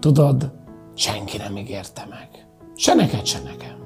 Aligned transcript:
Tudod, 0.00 0.52
senki 0.94 1.36
nem 1.36 1.56
ígérte 1.56 2.06
meg. 2.10 2.46
Se 2.76 2.94
neked, 2.94 3.26
se 3.26 3.38
nekem. 3.38 3.76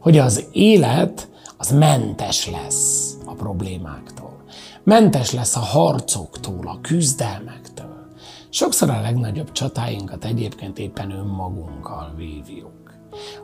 Hogy 0.00 0.18
az 0.18 0.48
élet 0.52 1.28
az 1.56 1.70
mentes 1.70 2.50
lesz 2.50 3.16
a 3.24 3.32
problémáktól. 3.32 4.44
Mentes 4.84 5.32
lesz 5.32 5.56
a 5.56 5.60
harcoktól, 5.60 6.66
a 6.66 6.78
küzdelmektől. 6.80 8.06
Sokszor 8.50 8.90
a 8.90 9.00
legnagyobb 9.00 9.52
csatáinkat 9.52 10.24
egyébként 10.24 10.78
éppen 10.78 11.10
önmagunkkal 11.10 12.14
vívjuk. 12.16 12.94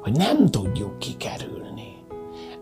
Hogy 0.03 0.13
nem 0.13 0.47
tudjuk 0.47 0.99
kikerülni 0.99 1.96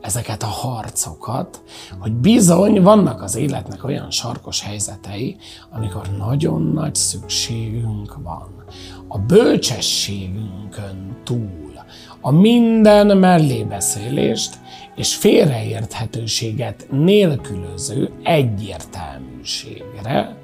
ezeket 0.04 0.42
a 0.42 0.46
harcokat, 0.46 1.62
hogy 1.98 2.12
bizony 2.12 2.82
vannak 2.82 3.22
az 3.22 3.36
életnek 3.36 3.84
olyan 3.84 4.10
sarkos 4.10 4.62
helyzetei, 4.62 5.36
amikor 5.70 6.08
nagyon 6.18 6.62
nagy 6.62 6.94
szükségünk 6.94 8.16
van. 8.22 8.64
A 9.08 9.18
bölcsességünkön 9.18 11.16
túl, 11.24 11.72
a 12.20 12.30
minden 12.30 13.18
mellébeszélést 13.18 14.54
és 14.94 15.14
félreérthetőséget 15.14 16.86
nélkülöző 16.90 18.10
egyértelműségre, 18.22 20.36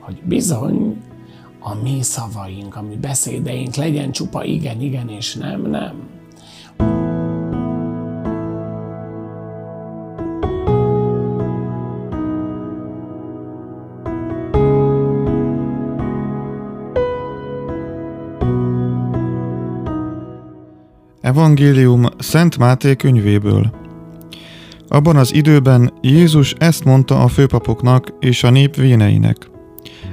hogy 0.00 0.22
bizony 0.24 1.02
a 1.60 1.74
mi 1.74 2.02
szavaink, 2.02 2.76
a 2.76 2.82
mi 2.82 2.96
beszédeink 2.96 3.74
legyen 3.74 4.10
csupa 4.10 4.44
igen, 4.44 4.80
igen 4.80 5.08
és 5.08 5.34
nem, 5.34 5.62
nem 5.62 6.15
Evangélium 21.26 22.06
Szent 22.18 22.58
Máté 22.58 22.96
könyvéből. 22.96 23.70
Abban 24.88 25.16
az 25.16 25.34
időben 25.34 25.92
Jézus 26.00 26.54
ezt 26.58 26.84
mondta 26.84 27.22
a 27.22 27.28
főpapoknak 27.28 28.08
és 28.20 28.44
a 28.44 28.50
nép 28.50 28.76
véneinek. 28.76 29.36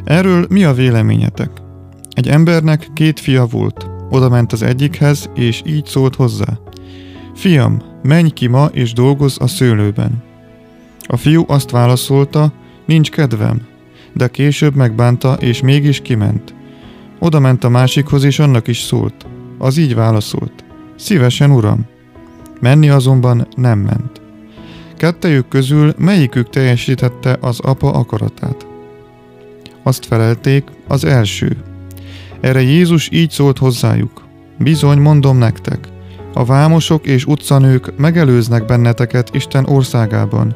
Erről 0.04 0.46
mi 0.50 0.64
a 0.64 0.74
véleményetek? 0.74 1.50
Egy 2.12 2.28
embernek 2.28 2.88
két 2.94 3.20
fia 3.20 3.46
volt. 3.46 3.90
Oda 4.10 4.30
ment 4.30 4.54
az 4.54 4.62
egyikhez, 4.62 5.30
és 5.36 5.62
így 5.66 5.86
szólt 5.86 6.16
hozzá. 6.16 6.60
Fiam, 7.36 7.82
menj 8.04 8.30
ki 8.30 8.48
ma 8.48 8.66
és 8.66 8.94
dolgozz 8.94 9.38
a 9.42 9.48
szőlőben. 9.48 10.24
A 11.08 11.18
fiú 11.18 11.44
azt 11.48 11.72
válaszolta, 11.72 12.54
nincs 12.86 13.10
kedvem, 13.10 13.62
de 14.14 14.28
később 14.28 14.76
megbánta, 14.76 15.34
és 15.34 15.62
mégis 15.62 16.02
kiment. 16.02 16.56
Oda 17.20 17.40
ment 17.40 17.64
a 17.64 17.70
másikhoz, 17.70 18.24
és 18.24 18.40
annak 18.40 18.68
is 18.68 18.80
szólt. 18.80 19.26
Az 19.58 19.78
így 19.78 19.96
válaszolt. 19.96 20.64
Szívesen, 20.96 21.52
uram. 21.52 21.86
Menni 22.60 22.90
azonban 22.90 23.48
nem 23.56 23.80
ment. 23.80 24.22
Kettejük 24.98 25.48
közül 25.48 25.94
melyikük 25.98 26.50
teljesítette 26.50 27.38
az 27.42 27.60
apa 27.60 27.92
akaratát? 27.92 28.66
Azt 29.84 30.06
felelték, 30.06 30.64
az 30.88 31.06
első. 31.06 31.58
Erre 32.42 32.62
Jézus 32.62 33.10
így 33.12 33.30
szólt 33.30 33.58
hozzájuk. 33.58 34.24
Bizony, 34.58 35.00
mondom 35.00 35.38
nektek, 35.38 35.88
a 36.34 36.46
vámosok 36.46 37.06
és 37.06 37.26
utcanők 37.26 37.98
megelőznek 37.98 38.66
benneteket 38.66 39.36
Isten 39.36 39.66
országában, 39.66 40.56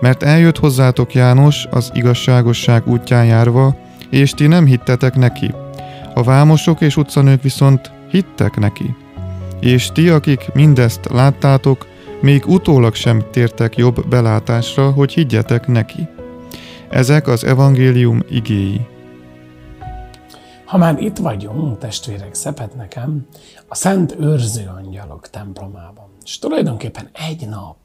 mert 0.00 0.22
eljött 0.22 0.58
hozzátok 0.58 1.14
János 1.14 1.66
az 1.70 1.90
igazságosság 1.94 2.88
útján 2.88 3.24
járva, 3.24 3.76
és 4.10 4.30
ti 4.30 4.46
nem 4.46 4.66
hittetek 4.66 5.16
neki. 5.16 5.54
A 6.14 6.22
vámosok 6.22 6.80
és 6.80 6.96
utcanők 6.96 7.42
viszont 7.42 7.90
hittek 8.10 8.56
neki. 8.56 8.94
És 9.60 9.90
ti, 9.92 10.08
akik 10.08 10.52
mindezt 10.52 11.08
láttátok, 11.08 11.86
még 12.20 12.46
utólag 12.46 12.94
sem 12.94 13.22
tértek 13.30 13.76
jobb 13.76 14.08
belátásra, 14.08 14.90
hogy 14.90 15.12
higgyetek 15.12 15.66
neki. 15.66 16.08
Ezek 16.88 17.26
az 17.26 17.44
evangélium 17.44 18.22
igéi. 18.30 18.86
Ha 20.64 20.76
már 20.76 21.00
itt 21.00 21.16
vagyunk, 21.16 21.78
testvérek, 21.78 22.34
szepet 22.34 22.74
nekem, 22.74 23.26
a 23.68 23.74
Szent 23.74 24.16
Őrző 24.20 24.70
Angyalok 24.76 25.30
templomában. 25.30 26.08
És 26.24 26.38
tulajdonképpen 26.38 27.10
egy 27.28 27.48
nap, 27.48 27.76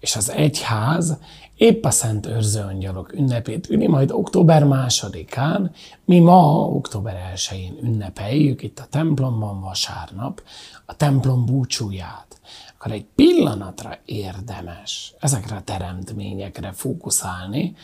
és 0.00 0.16
az 0.16 0.30
egyház 0.30 1.18
épp 1.58 1.84
a 1.84 1.90
Szent 1.90 2.26
Őrző 2.26 2.60
Angyalok 2.60 3.12
ünnepét 3.12 3.70
üli, 3.70 3.86
majd 3.86 4.10
október 4.10 4.64
másodikán, 4.64 5.70
mi 6.04 6.18
ma, 6.18 6.66
október 6.66 7.32
1-én 7.34 7.78
ünnepeljük 7.82 8.62
itt 8.62 8.78
a 8.78 8.86
templomban 8.90 9.60
vasárnap 9.60 10.42
a 10.86 10.96
templom 10.96 11.46
búcsúját, 11.46 12.40
akkor 12.74 12.92
egy 12.92 13.04
pillanatra 13.14 13.98
érdemes 14.04 15.14
ezekre 15.20 15.56
a 15.56 15.62
teremtményekre 15.62 16.72
fókuszálni, 16.72 17.74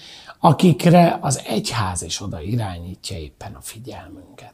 akikre 0.40 1.18
az 1.20 1.42
egyház 1.46 2.02
is 2.02 2.20
oda 2.20 2.40
irányítja 2.40 3.18
éppen 3.18 3.54
a 3.54 3.60
figyelmünket. 3.60 4.52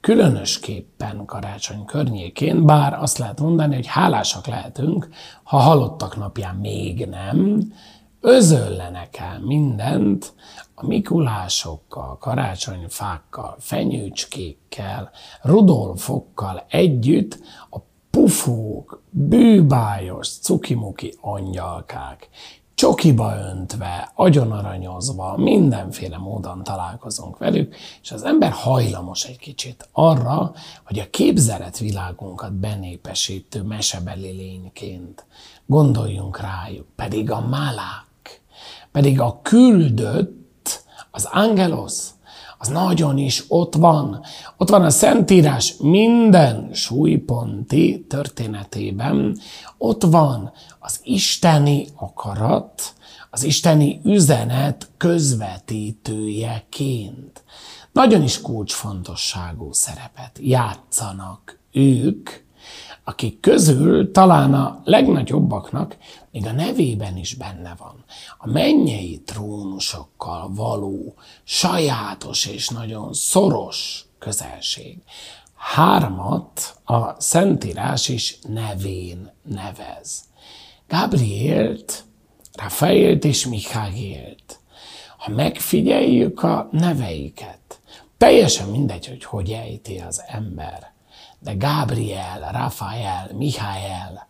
Különösképpen 0.00 1.24
karácsony 1.24 1.84
környékén, 1.84 2.66
bár 2.66 2.92
azt 3.02 3.18
lehet 3.18 3.40
mondani, 3.40 3.74
hogy 3.74 3.86
hálásak 3.86 4.46
lehetünk, 4.46 5.08
ha 5.42 5.56
halottak 5.56 6.16
napján 6.16 6.54
még 6.54 7.06
nem, 7.06 7.72
özöllenek 8.20 9.16
el 9.16 9.40
mindent 9.40 10.34
a 10.74 10.86
mikulásokkal, 10.86 12.18
karácsonyfákkal, 12.18 13.56
fenyőcskékkel, 13.58 15.10
rudolfokkal 15.42 16.64
együtt 16.68 17.38
a 17.70 17.78
pufók, 18.10 19.02
bűbájos, 19.10 20.28
cukimuki 20.28 21.14
angyalkák, 21.20 22.28
csokiba 22.74 23.36
öntve, 23.36 24.12
agyonaranyozva, 24.14 25.36
mindenféle 25.36 26.18
módon 26.18 26.62
találkozunk 26.62 27.38
velük, 27.38 27.76
és 28.02 28.12
az 28.12 28.22
ember 28.22 28.50
hajlamos 28.50 29.24
egy 29.24 29.38
kicsit 29.38 29.88
arra, 29.92 30.52
hogy 30.84 30.98
a 30.98 31.10
képzeletvilágunkat 31.10 32.52
benépesítő 32.52 33.62
mesebeli 33.62 34.30
lényként 34.30 35.26
gondoljunk 35.66 36.40
rájuk, 36.40 36.86
pedig 36.96 37.30
a 37.30 37.40
málák, 37.40 38.09
pedig 38.92 39.20
a 39.20 39.40
küldött, 39.42 40.82
az 41.10 41.28
angelos, 41.32 42.08
az 42.58 42.68
nagyon 42.68 43.18
is 43.18 43.44
ott 43.48 43.74
van. 43.74 44.20
Ott 44.56 44.68
van 44.68 44.84
a 44.84 44.90
Szentírás 44.90 45.74
minden 45.78 46.68
súlyponti 46.72 48.04
történetében. 48.08 49.38
Ott 49.78 50.02
van 50.02 50.52
az 50.78 51.00
isteni 51.02 51.86
akarat, 51.94 52.94
az 53.30 53.42
isteni 53.42 54.00
üzenet 54.04 54.88
közvetítőjeként. 54.96 57.44
Nagyon 57.92 58.22
is 58.22 58.40
kulcsfontosságú 58.40 59.72
szerepet 59.72 60.38
játszanak 60.40 61.58
ők, 61.72 62.30
akik 63.10 63.40
közül 63.40 64.10
talán 64.10 64.54
a 64.54 64.80
legnagyobbaknak 64.84 65.96
még 66.30 66.46
a 66.46 66.52
nevében 66.52 67.16
is 67.16 67.34
benne 67.34 67.74
van. 67.78 68.04
A 68.38 68.48
mennyei 68.48 69.22
trónusokkal 69.24 70.50
való 70.54 71.14
sajátos 71.44 72.46
és 72.46 72.68
nagyon 72.68 73.12
szoros 73.12 74.04
közelség. 74.18 74.98
Hármat 75.54 76.80
a 76.84 77.20
Szentírás 77.20 78.08
is 78.08 78.38
nevén 78.48 79.32
nevez. 79.42 80.24
Gabrielt, 80.88 82.04
Rafaelt 82.52 83.24
és 83.24 83.46
Michaélt. 83.46 84.60
Ha 85.18 85.30
megfigyeljük 85.30 86.42
a 86.42 86.68
neveiket, 86.72 87.80
teljesen 88.18 88.68
mindegy, 88.68 89.06
hogy 89.06 89.24
hogy 89.24 89.50
ejti 89.50 89.98
az 89.98 90.22
ember, 90.26 90.92
de 91.40 91.54
Gabriel, 91.54 92.50
Rafael, 92.52 93.30
Michael, 93.32 94.28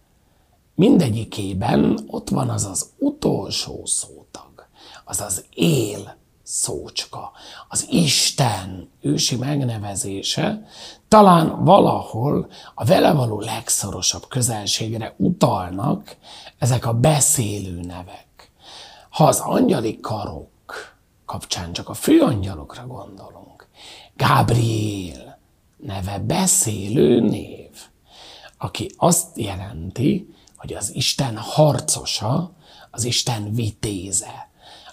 mindegyikében 0.75 1.99
ott 2.07 2.29
van 2.29 2.49
az 2.49 2.65
az 2.65 2.91
utolsó 2.99 3.87
szótag, 3.87 4.67
az 5.05 5.21
az 5.21 5.45
él 5.55 6.19
szócska, 6.43 7.33
az 7.69 7.87
Isten 7.91 8.91
ősi 9.01 9.37
megnevezése, 9.37 10.67
talán 11.09 11.65
valahol 11.65 12.51
a 12.75 12.85
vele 12.85 13.13
való 13.13 13.41
legszorosabb 13.41 14.29
közelségre 14.29 15.15
utalnak 15.17 16.17
ezek 16.59 16.87
a 16.87 16.95
beszélő 16.95 17.81
nevek. 17.81 18.53
Ha 19.11 19.25
az 19.25 19.41
angyali 19.41 20.01
karok 20.01 20.49
kapcsán 21.25 21.73
csak 21.73 21.89
a 21.89 21.95
főangyalokra 21.95 22.87
gondolunk, 22.87 23.69
Gabriel 24.17 25.40
neve 25.83 26.19
beszélő 26.19 27.21
név, 27.21 27.71
aki 28.59 28.91
azt 28.97 29.39
jelenti, 29.39 30.35
hogy 30.57 30.73
az 30.73 30.95
Isten 30.95 31.37
harcosa, 31.37 32.53
az 32.91 33.05
Isten 33.05 33.53
vitéze. 33.55 34.49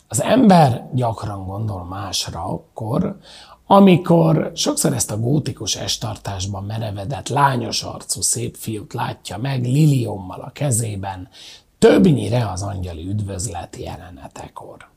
Az 0.07 0.21
ember 0.21 0.89
gyakran 0.93 1.45
gondol 1.45 1.85
másra 1.85 2.43
akkor, 2.43 3.17
amikor 3.65 4.51
sokszor 4.55 4.93
ezt 4.93 5.11
a 5.11 5.19
gótikus 5.19 5.75
estartásban 5.75 6.63
merevedett, 6.63 7.27
lányos 7.27 7.83
arcú 7.83 8.21
szép 8.21 8.55
fiút 8.55 8.93
látja 8.93 9.37
meg 9.37 9.63
liliommal 9.63 10.39
a 10.39 10.51
kezében, 10.51 11.29
többnyire 11.79 12.49
az 12.49 12.61
angyali 12.61 13.07
üdvözlet 13.07 13.75
jelenetekor. 13.75 14.96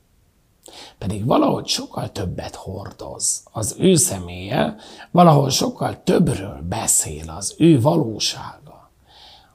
Pedig 0.97 1.25
valahogy 1.25 1.67
sokkal 1.67 2.11
többet 2.11 2.55
hordoz 2.55 3.43
az 3.51 3.75
ő 3.79 3.95
személye, 3.95 4.75
valahol 5.11 5.49
sokkal 5.49 6.03
többről 6.03 6.61
beszél 6.69 7.29
az 7.29 7.55
ő 7.57 7.81
valósága. 7.81 8.91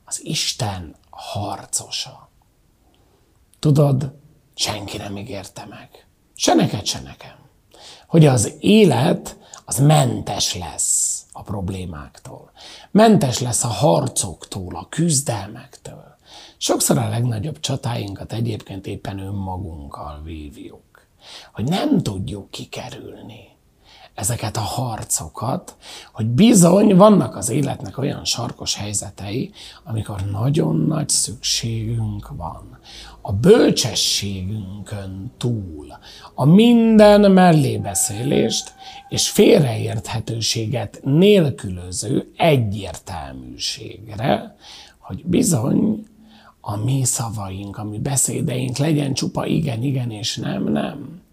Az 0.05 0.25
Isten 0.25 0.95
harcosa. 1.11 2.29
Tudod, 3.59 4.15
senki 4.55 4.97
nem 4.97 5.17
ígérte 5.17 5.67
meg. 5.69 6.07
Se 6.35 6.55
neked, 6.55 6.87
se 6.87 7.01
nekem. 7.01 7.37
Hogy 8.07 8.27
az 8.27 8.53
élet 8.61 9.37
az 9.65 9.79
mentes 9.79 10.55
lesz 10.55 11.25
a 11.33 11.43
problémáktól. 11.43 12.51
Mentes 12.91 13.39
lesz 13.39 13.65
a 13.65 13.69
harcoktól, 13.69 14.77
a 14.77 14.87
küzdelmektől. 14.89 16.17
Sokszor 16.57 16.99
a 16.99 17.09
legnagyobb 17.09 17.61
csatáinkat 17.61 18.33
egyébként 18.33 18.87
éppen 18.87 19.19
önmagunkkal 19.19 20.21
vívjuk. 20.23 20.86
Hogy 21.53 21.65
nem 21.65 22.03
tudjuk 22.03 22.51
kikerülni 22.51 23.57
ezeket 24.17 24.57
a 24.57 24.61
harcokat, 24.61 25.77
hogy 26.13 26.27
bizony 26.27 26.97
vannak 26.97 27.37
az 27.37 27.49
életnek 27.49 27.99
olyan 27.99 28.25
sarkos 28.25 28.75
helyzetei, 28.75 29.53
amikor 29.85 30.21
nagyon 30.31 30.77
nagy 30.77 31.09
szükségünk 31.09 32.29
van. 32.37 32.79
A 33.21 33.33
bölcsességünkön 33.33 35.33
túl, 35.37 35.99
a 36.35 36.45
minden 36.45 37.33
mellébeszélést 37.33 38.75
és 39.09 39.31
félreérthetőséget 39.31 41.01
nélkülöző 41.03 42.33
egyértelműségre, 42.37 44.57
hogy 44.99 45.25
bizony 45.25 46.07
a 46.69 46.77
mi 46.77 47.05
szavaink, 47.05 47.79
a 47.79 47.85
mi 47.85 47.99
beszédeink 47.99 48.77
legyen 48.77 49.15
csupa 49.15 49.47
igen, 49.47 49.83
igen 49.83 50.11
és 50.11 50.37
nem, 50.37 50.65
nem 50.65 51.25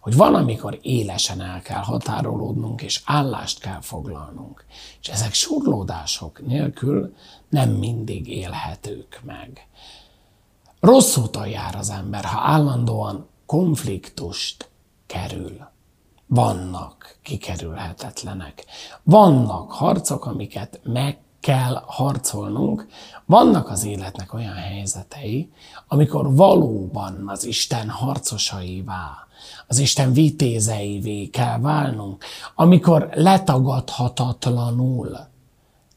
hogy 0.00 0.16
van, 0.16 0.34
amikor 0.34 0.78
élesen 0.82 1.40
el 1.40 1.60
kell 1.62 1.82
határolódnunk, 1.82 2.82
és 2.82 3.02
állást 3.04 3.60
kell 3.60 3.80
foglalnunk. 3.80 4.64
És 5.00 5.08
ezek 5.08 5.32
surlódások 5.32 6.46
nélkül 6.46 7.14
nem 7.48 7.70
mindig 7.70 8.28
élhetők 8.28 9.20
meg. 9.24 9.66
Rossz 10.80 11.16
úton 11.16 11.48
jár 11.48 11.74
az 11.74 11.90
ember, 11.90 12.24
ha 12.24 12.40
állandóan 12.40 13.28
konfliktust 13.46 14.70
kerül. 15.06 15.68
Vannak 16.26 17.18
kikerülhetetlenek. 17.22 18.64
Vannak 19.02 19.72
harcok, 19.72 20.26
amiket 20.26 20.80
meg 20.84 21.18
kell 21.40 21.82
harcolnunk. 21.86 22.86
Vannak 23.26 23.70
az 23.70 23.84
életnek 23.84 24.34
olyan 24.34 24.54
helyzetei, 24.54 25.50
amikor 25.88 26.34
valóban 26.34 27.22
az 27.26 27.44
Isten 27.44 27.88
harcosaivá 27.88 29.28
az 29.66 29.78
Isten 29.78 30.12
vitézeivé 30.12 31.26
kell 31.26 31.58
válnunk, 31.58 32.24
amikor 32.54 33.08
letagadhatatlanul 33.14 35.18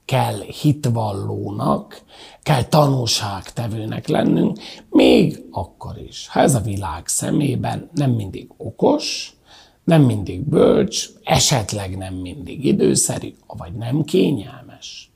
kell 0.06 0.40
hitvallónak, 0.40 2.02
kell 2.44 2.64
tanúságtevőnek 2.64 4.08
lennünk, 4.08 4.60
még 4.90 5.46
akkor 5.52 5.98
is, 6.08 6.28
ha 6.28 6.40
ez 6.40 6.56
a 6.56 6.60
világ 6.60 7.08
szemében 7.08 7.90
nem 7.94 8.12
mindig 8.12 8.50
okos, 8.58 9.36
nem 9.84 10.02
mindig 10.02 10.42
bölcs, 10.42 11.10
esetleg 11.24 11.98
nem 11.98 12.14
mindig 12.14 12.66
időszerű, 12.66 13.34
vagy 13.48 13.74
nem 13.74 14.04
kényelmes. 14.04 15.11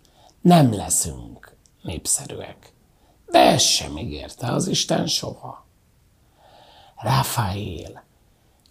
Nem 0.45 0.73
leszünk 0.73 1.55
népszerűek. 1.81 2.73
De 3.31 3.39
ezt 3.39 3.65
sem 3.65 3.97
ígérte 3.97 4.51
az 4.51 4.67
Isten 4.67 5.07
soha. 5.07 5.65
Rafael 6.95 8.03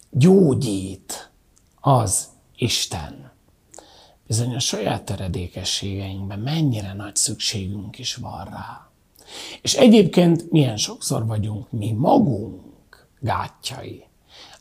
gyógyít 0.09 1.31
az 1.79 2.27
Isten. 2.55 3.31
Bizony 4.27 4.55
a 4.55 4.59
saját 4.59 5.03
töredékességeinkben 5.03 6.39
mennyire 6.39 6.93
nagy 6.93 7.15
szükségünk 7.15 7.99
is 7.99 8.15
van 8.15 8.45
rá. 8.45 8.89
És 9.61 9.73
egyébként 9.73 10.51
milyen 10.51 10.77
sokszor 10.77 11.25
vagyunk 11.25 11.71
mi 11.71 11.91
magunk 11.91 13.07
gátjai 13.19 14.05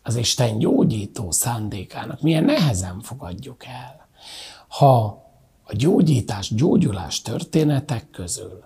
az 0.03 0.17
Isten 0.17 0.59
gyógyító 0.59 1.31
szándékának, 1.31 2.21
milyen 2.21 2.45
nehezen 2.45 3.01
fogadjuk 3.01 3.65
el. 3.67 4.09
Ha 4.69 5.24
a 5.65 5.75
gyógyítás, 5.77 6.55
gyógyulás 6.55 7.23
történetek 7.23 8.11
közül 8.11 8.65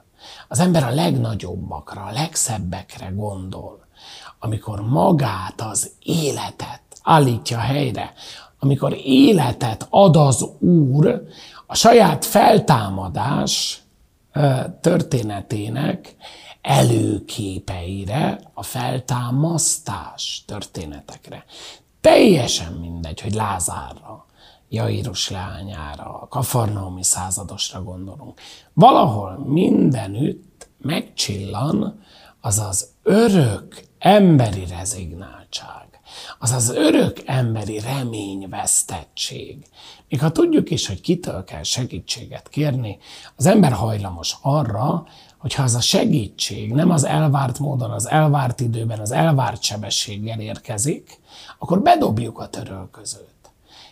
az 0.48 0.58
ember 0.58 0.82
a 0.82 0.90
legnagyobbakra, 0.90 2.04
a 2.04 2.12
legszebbekre 2.12 3.12
gondol, 3.14 3.86
amikor 4.38 4.80
magát, 4.80 5.60
az 5.60 5.90
életet 6.02 6.82
állítja 7.02 7.58
helyre, 7.58 8.12
amikor 8.58 8.96
életet 9.04 9.86
ad 9.90 10.16
az 10.16 10.42
Úr 10.58 11.22
a 11.66 11.74
saját 11.74 12.24
feltámadás 12.24 13.82
történetének 14.80 16.16
előképeire, 16.62 18.40
a 18.54 18.62
feltámasztás 18.62 20.42
történetekre. 20.46 21.44
Teljesen 22.00 22.72
mindegy, 22.72 23.20
hogy 23.20 23.34
Lázárra, 23.34 24.07
Jairus 24.68 25.30
leányára, 25.30 26.20
a 26.20 26.28
kafarnaumi 26.28 27.02
századosra 27.02 27.82
gondolunk. 27.82 28.40
Valahol 28.72 29.38
mindenütt 29.46 30.68
megcsillan 30.78 32.02
az 32.40 32.58
az 32.58 32.88
örök 33.02 33.84
emberi 33.98 34.66
rezignáltság, 34.66 35.86
az 36.38 36.52
az 36.52 36.70
örök 36.70 37.22
emberi 37.26 37.78
reményvesztettség. 37.78 39.66
Még 40.08 40.20
ha 40.20 40.32
tudjuk 40.32 40.70
is, 40.70 40.86
hogy 40.86 41.00
kitől 41.00 41.44
kell 41.44 41.62
segítséget 41.62 42.48
kérni, 42.48 42.98
az 43.36 43.46
ember 43.46 43.72
hajlamos 43.72 44.36
arra, 44.42 45.06
hogyha 45.38 45.62
az 45.62 45.74
a 45.74 45.80
segítség 45.80 46.72
nem 46.72 46.90
az 46.90 47.04
elvárt 47.04 47.58
módon, 47.58 47.90
az 47.90 48.08
elvárt 48.08 48.60
időben, 48.60 48.98
az 48.98 49.10
elvárt 49.10 49.62
sebességgel 49.62 50.40
érkezik, 50.40 51.20
akkor 51.58 51.82
bedobjuk 51.82 52.38
a 52.38 52.48
törölközőt. 52.48 53.37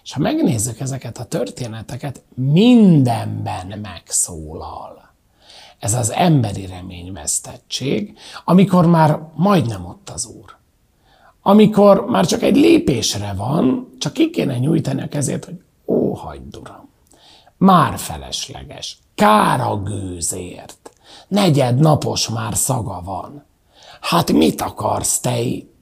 És 0.06 0.12
ha 0.12 0.20
megnézzük 0.20 0.81
ezeket 0.81 1.19
a 1.19 1.25
történeteket, 1.25 2.23
mindenben 2.35 3.79
megszólal 3.82 4.97
ez 5.78 5.95
az 5.95 6.11
emberi 6.11 6.66
reményvesztettség, 6.66 8.19
amikor 8.45 8.87
már 8.87 9.21
majdnem 9.35 9.85
ott 9.85 10.11
az 10.11 10.26
Úr. 10.26 10.57
Amikor 11.42 12.04
már 12.04 12.26
csak 12.26 12.42
egy 12.42 12.57
lépésre 12.57 13.33
van, 13.33 13.88
csak 13.99 14.12
ki 14.12 14.31
kéne 14.31 14.59
nyújtani 14.59 15.02
a 15.02 15.09
kezét, 15.09 15.45
hogy 15.45 15.61
ó, 15.87 16.12
hagyd 16.14 16.57
uram, 16.57 16.88
már 17.57 17.99
felesleges, 17.99 18.99
kár 19.14 19.61
a 19.61 19.76
gőzért, 19.83 20.90
negyed 21.28 21.78
napos 21.78 22.28
már 22.28 22.57
szaga 22.57 23.02
van. 23.04 23.45
Hát 24.00 24.33
mit 24.33 24.61
akarsz 24.61 25.21
te 25.21 25.40
itt? 25.40 25.75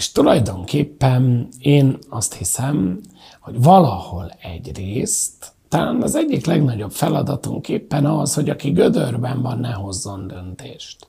És 0.00 0.12
tulajdonképpen 0.12 1.48
én 1.58 1.98
azt 2.08 2.34
hiszem, 2.34 3.00
hogy 3.40 3.62
valahol 3.62 4.32
egyrészt 4.42 5.52
talán 5.68 6.02
az 6.02 6.14
egyik 6.14 6.46
legnagyobb 6.46 6.92
feladatunk 6.92 7.68
éppen 7.68 8.06
az, 8.06 8.34
hogy 8.34 8.50
aki 8.50 8.70
gödörben 8.70 9.42
van, 9.42 9.58
ne 9.58 9.72
hozzon 9.72 10.26
döntést. 10.26 11.08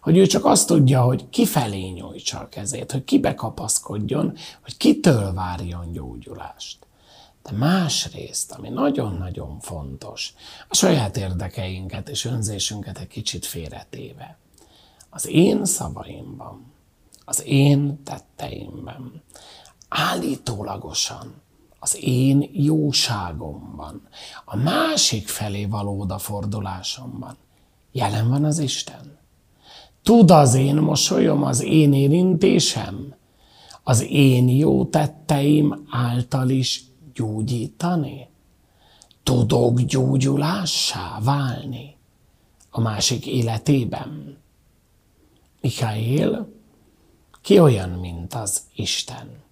Hogy 0.00 0.16
ő 0.16 0.26
csak 0.26 0.44
azt 0.44 0.66
tudja, 0.66 1.02
hogy 1.02 1.28
kifelé 1.28 1.88
nyújtsa 1.88 2.38
a 2.38 2.48
kezét, 2.48 2.92
hogy 2.92 3.04
kibe 3.04 3.34
kapaszkodjon, 3.34 4.32
hogy 4.62 4.76
kitől 4.76 5.32
várjon 5.32 5.92
gyógyulást. 5.92 6.86
De 7.42 7.50
másrészt, 7.56 8.52
ami 8.52 8.68
nagyon-nagyon 8.68 9.60
fontos, 9.60 10.34
a 10.68 10.74
saját 10.74 11.16
érdekeinket 11.16 12.08
és 12.08 12.24
önzésünket 12.24 12.98
egy 12.98 13.08
kicsit 13.08 13.46
félretéve. 13.46 14.38
Az 15.10 15.28
én 15.28 15.64
szavaimban, 15.64 16.71
az 17.24 17.42
én 17.46 18.02
tetteimben 18.04 19.22
állítólagosan 19.88 21.42
az 21.78 21.98
én 22.00 22.50
jóságomban, 22.52 24.08
a 24.44 24.56
másik 24.56 25.28
felé 25.28 25.64
való 25.64 26.00
odafordulásomban 26.00 27.36
jelen 27.92 28.28
van 28.28 28.44
az 28.44 28.58
Isten. 28.58 29.18
Tud 30.02 30.30
az 30.30 30.54
én 30.54 30.76
mosolyom, 30.76 31.42
az 31.42 31.62
én 31.62 31.92
érintésem, 31.92 33.14
az 33.82 34.06
én 34.10 34.48
jó 34.48 34.84
tetteim 34.84 35.86
által 35.90 36.48
is 36.48 36.84
gyógyítani? 37.14 38.28
Tudok 39.22 39.80
gyógyulássá 39.80 41.18
válni 41.20 41.96
a 42.70 42.80
másik 42.80 43.26
életében? 43.26 44.38
Mikael, 45.60 46.48
ki 47.42 47.58
olyan, 47.58 47.88
mint 47.88 48.34
az 48.34 48.60
Isten? 48.74 49.42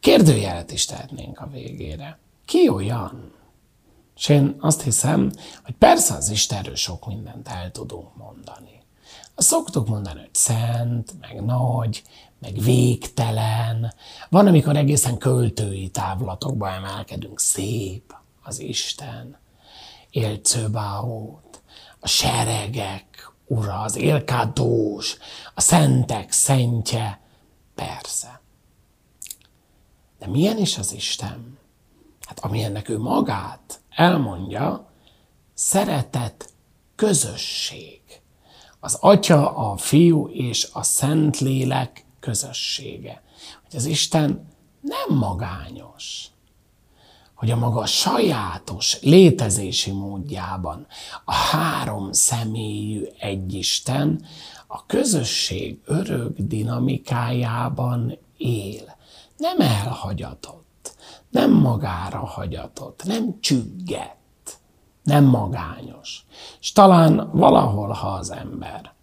Kérdőjelet 0.00 0.72
is 0.72 0.84
tehetnénk 0.84 1.40
a 1.40 1.46
végére. 1.46 2.18
Ki 2.44 2.68
olyan? 2.68 3.32
És 4.16 4.28
én 4.28 4.56
azt 4.60 4.82
hiszem, 4.82 5.32
hogy 5.64 5.74
persze 5.74 6.14
az 6.14 6.30
Istenről 6.30 6.74
sok 6.74 7.06
mindent 7.06 7.48
el 7.48 7.70
tudunk 7.70 8.16
mondani. 8.16 8.82
Szoktuk 9.36 9.88
mondani, 9.88 10.20
hogy 10.20 10.34
szent, 10.34 11.14
meg 11.20 11.44
nagy, 11.44 12.02
meg 12.38 12.58
végtelen. 12.58 13.94
Van, 14.28 14.46
amikor 14.46 14.76
egészen 14.76 15.18
költői 15.18 15.88
távlatokba 15.88 16.70
emelkedünk. 16.70 17.40
Szép 17.40 18.14
az 18.42 18.60
Isten. 18.60 19.38
Élcőbáót, 20.10 21.62
a 22.00 22.08
seregek 22.08 23.31
ura, 23.52 23.80
az 23.80 23.96
élkádós, 23.96 25.16
a 25.54 25.60
szentek 25.60 26.32
szentje. 26.32 27.20
Persze. 27.74 28.40
De 30.18 30.26
milyen 30.26 30.58
is 30.58 30.78
az 30.78 30.92
Isten? 30.92 31.58
Hát 32.26 32.40
amilyennek 32.40 32.88
ő 32.88 32.98
magát 32.98 33.80
elmondja, 33.90 34.90
szeretet 35.54 36.52
közösség. 36.94 38.00
Az 38.80 38.98
Atya, 39.00 39.56
a 39.56 39.76
Fiú 39.76 40.28
és 40.28 40.68
a 40.72 40.82
Szentlélek 40.82 42.04
közössége. 42.20 43.22
Hogy 43.64 43.76
az 43.76 43.84
Isten 43.84 44.48
nem 44.80 45.18
magányos, 45.18 46.26
hogy 47.42 47.50
a 47.50 47.56
maga 47.56 47.86
sajátos 47.86 49.00
létezési 49.00 49.90
módjában 49.90 50.86
a 51.24 51.32
három 51.32 52.12
személyű 52.12 53.04
egyisten 53.18 54.24
a 54.66 54.86
közösség 54.86 55.80
örök 55.84 56.38
dinamikájában 56.38 58.18
él. 58.36 58.96
Nem 59.36 59.60
elhagyatott, 59.60 60.94
nem 61.30 61.52
magára 61.52 62.26
hagyatott, 62.26 63.02
nem 63.04 63.40
csügget, 63.40 64.60
nem 65.02 65.24
magányos. 65.24 66.26
És 66.60 66.72
talán 66.72 67.30
valahol, 67.32 67.88
ha 67.88 68.08
az 68.08 68.30
ember 68.30 68.94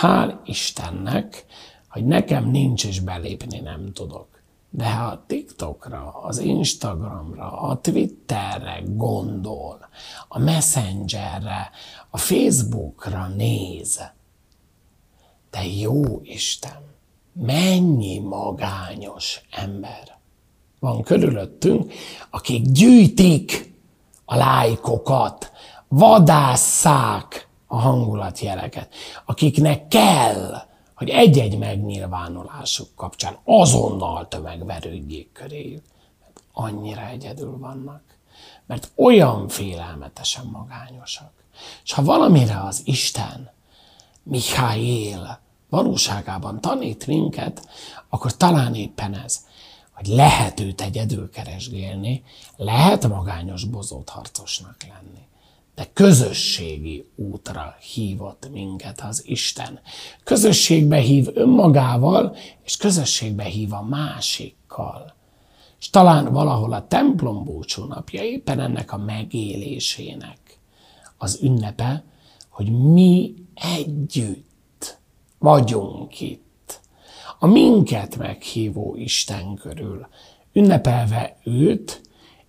hál' 0.00 0.34
Istennek, 0.44 1.44
hogy 1.88 2.04
nekem 2.04 2.50
nincs 2.50 2.84
és 2.84 3.00
belépni 3.00 3.60
nem 3.60 3.92
tudok. 3.92 4.31
De 4.74 4.90
ha 4.90 5.04
a 5.04 5.24
TikTokra, 5.26 6.12
az 6.22 6.38
Instagramra, 6.38 7.60
a 7.60 7.80
Twitterre 7.80 8.82
gondol, 8.86 9.88
a 10.28 10.38
Messengerre, 10.38 11.70
a 12.10 12.18
Facebookra 12.18 13.28
néz, 13.28 14.00
de 15.50 15.66
jó 15.66 16.20
Isten, 16.22 16.82
mennyi 17.32 18.18
magányos 18.18 19.40
ember 19.50 20.18
van 20.78 21.02
körülöttünk, 21.02 21.92
akik 22.30 22.62
gyűjtik 22.70 23.74
a 24.24 24.36
lájkokat, 24.36 25.52
vadásszák 25.88 27.48
a 27.66 27.76
hangulatjeleket, 27.76 28.94
akiknek 29.24 29.88
kell, 29.88 30.70
hogy 31.02 31.10
egy-egy 31.10 31.58
megnyilvánulásuk 31.58 32.88
kapcsán 32.96 33.38
azonnal 33.44 34.28
tömegverődjék 34.28 35.32
köréjük. 35.32 35.84
Mert 36.20 36.42
annyira 36.52 37.06
egyedül 37.06 37.58
vannak. 37.58 38.02
Mert 38.66 38.90
olyan 38.96 39.48
félelmetesen 39.48 40.46
magányosak. 40.46 41.32
És 41.84 41.92
ha 41.92 42.02
valamire 42.02 42.62
az 42.62 42.82
Isten, 42.84 43.50
Miháél 44.22 45.38
valóságában 45.68 46.60
tanít 46.60 47.06
minket, 47.06 47.68
akkor 48.08 48.36
talán 48.36 48.74
éppen 48.74 49.14
ez, 49.14 49.46
hogy 49.92 50.06
lehet 50.06 50.60
őt 50.60 50.80
egyedül 50.80 51.30
keresgélni, 51.30 52.24
lehet 52.56 53.08
magányos 53.08 53.64
bozót 53.64 54.08
harcosnak 54.08 54.76
lenni 54.82 55.26
de 55.74 55.90
közösségi 55.92 57.10
útra 57.14 57.76
hívott 57.94 58.48
minket 58.50 59.00
az 59.00 59.22
Isten. 59.26 59.80
Közösségbe 60.24 60.96
hív 60.96 61.28
önmagával, 61.34 62.36
és 62.62 62.76
közösségbe 62.76 63.44
hív 63.44 63.72
a 63.72 63.82
másikkal. 63.82 65.14
És 65.80 65.90
talán 65.90 66.32
valahol 66.32 66.72
a 66.72 66.86
templom 66.86 67.44
búcsú 67.44 67.84
napja 67.84 68.22
éppen 68.22 68.60
ennek 68.60 68.92
a 68.92 68.96
megélésének 68.98 70.38
az 71.16 71.38
ünnepe, 71.42 72.04
hogy 72.48 72.70
mi 72.92 73.34
együtt 73.54 74.98
vagyunk 75.38 76.20
itt. 76.20 76.80
A 77.38 77.46
minket 77.46 78.16
meghívó 78.16 78.94
Isten 78.96 79.54
körül, 79.54 80.06
ünnepelve 80.52 81.36
őt, 81.44 82.00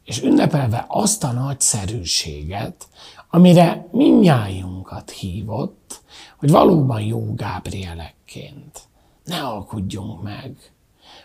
és 0.05 0.21
ünnepelve 0.21 0.85
azt 0.87 1.23
a 1.23 1.31
nagyszerűséget, 1.31 2.87
amire 3.29 3.87
minnyájunkat 3.91 5.09
hívott, 5.11 6.01
hogy 6.37 6.49
valóban 6.51 7.01
jó 7.01 7.33
Gábrielekként 7.35 8.81
ne 9.23 9.39
alkudjunk 9.39 10.23
meg, 10.23 10.71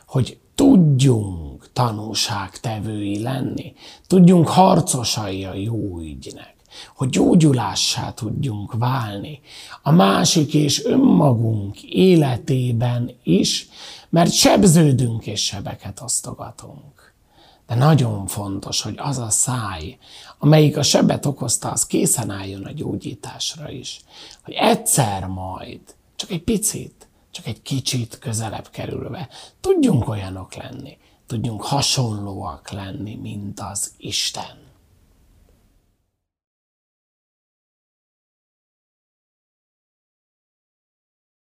hogy 0.07 0.39
tudjunk 0.55 1.73
tanúságtevői 1.73 3.23
lenni, 3.23 3.75
tudjunk 4.07 4.49
harcosai 4.49 5.45
a 5.45 5.55
jó 5.55 5.99
ügynek, 5.99 6.55
hogy 6.97 7.09
gyógyulássá 7.09 8.13
tudjunk 8.13 8.73
válni 8.79 9.41
a 9.83 9.91
másik 9.91 10.55
és 10.55 10.85
önmagunk 10.85 11.83
életében 11.83 13.11
is, 13.23 13.69
mert 14.09 14.33
sebződünk 14.33 15.27
és 15.27 15.45
sebeket 15.45 16.01
osztogatunk. 16.01 16.98
De 17.69 17.75
nagyon 17.75 18.27
fontos, 18.27 18.83
hogy 18.83 18.95
az 18.99 19.19
a 19.19 19.31
száj, 19.31 19.99
amelyik 20.39 20.77
a 20.77 20.83
sebet 20.83 21.27
okozta, 21.27 21.71
az 21.71 21.87
készen 21.87 22.31
álljon 22.31 22.65
a 22.65 22.73
gyógyításra 22.73 23.71
is. 23.71 24.01
Hogy 24.45 24.55
egyszer 24.55 25.27
majd, 25.27 25.81
csak 26.17 26.31
egy 26.31 26.43
picit, 26.43 27.09
csak 27.31 27.47
egy 27.47 27.63
kicsit 27.63 28.19
közelebb 28.19 28.69
kerülve, 28.71 29.29
tudjunk 29.61 30.09
olyanok 30.09 30.55
lenni, 30.55 30.99
tudjunk 31.27 31.63
hasonlóak 31.63 32.71
lenni, 32.71 33.15
mint 33.15 33.61
az 33.61 33.93
Isten. 33.97 34.68